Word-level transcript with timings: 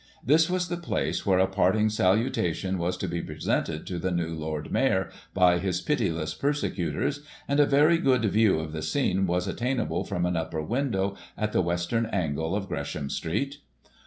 This 0.25 0.49
was 0.49 0.67
the 0.67 0.77
place 0.77 1.27
where 1.27 1.37
a 1.37 1.45
parting 1.45 1.87
salutation 1.87 2.79
was 2.79 2.97
to 2.97 3.07
be 3.07 3.21
presented 3.21 3.85
to 3.85 3.99
the 3.99 4.09
new 4.09 4.29
Lord 4.33 4.71
Mayor, 4.71 5.11
by 5.35 5.59
his 5.59 5.79
pitiless 5.79 6.33
persecutors, 6.33 7.19
and 7.47 7.59
a 7.59 7.67
very 7.67 7.99
good 7.99 8.25
view 8.25 8.59
of 8.59 8.71
the 8.73 8.81
scene 8.81 9.27
was 9.27 9.47
attainable 9.47 10.03
from 10.03 10.25
an 10.25 10.35
upper 10.35 10.63
window 10.63 11.15
at 11.37 11.51
the 11.51 11.61
western 11.61 12.07
angle 12.07 12.55
of 12.55 12.67
Gresham 12.67 13.11
Street. 13.11 13.59